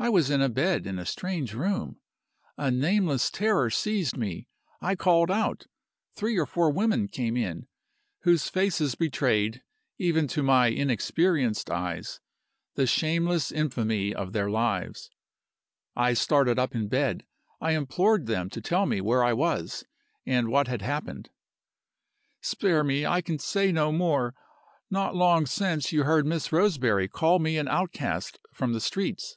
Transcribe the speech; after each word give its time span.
I 0.00 0.10
was 0.10 0.30
in 0.30 0.40
a 0.40 0.48
bed 0.48 0.86
in 0.86 0.96
a 0.96 1.04
strange 1.04 1.54
room. 1.54 1.98
A 2.56 2.70
nameless 2.70 3.32
terror 3.32 3.68
seized 3.68 4.16
me. 4.16 4.46
I 4.80 4.94
called 4.94 5.28
out. 5.28 5.66
Three 6.14 6.38
or 6.38 6.46
four 6.46 6.70
women 6.70 7.08
came 7.08 7.36
in, 7.36 7.66
whose 8.20 8.48
faces 8.48 8.94
betrayed, 8.94 9.60
even 9.98 10.28
to 10.28 10.42
my 10.44 10.68
inexperienced 10.68 11.68
eyes, 11.68 12.20
the 12.76 12.86
shameless 12.86 13.50
infamy 13.50 14.14
of 14.14 14.32
their 14.32 14.48
lives. 14.48 15.10
I 15.96 16.14
started 16.14 16.60
up 16.60 16.76
in 16.76 16.82
the 16.82 16.88
bed. 16.90 17.26
I 17.60 17.72
implored 17.72 18.26
them 18.26 18.48
to 18.50 18.60
tell 18.60 18.86
me 18.86 19.00
where 19.00 19.24
I 19.24 19.32
was, 19.32 19.84
and 20.24 20.48
what 20.48 20.68
had 20.68 20.80
happened 20.80 21.28
"Spare 22.40 22.84
me! 22.84 23.04
I 23.04 23.20
can 23.20 23.40
say 23.40 23.72
no 23.72 23.90
more. 23.90 24.36
Not 24.90 25.16
long 25.16 25.44
since 25.44 25.90
you 25.90 26.04
heard 26.04 26.24
Miss 26.24 26.52
Roseberry 26.52 27.08
call 27.08 27.40
me 27.40 27.58
an 27.58 27.66
outcast 27.66 28.38
from 28.54 28.72
the 28.72 28.80
streets. 28.80 29.36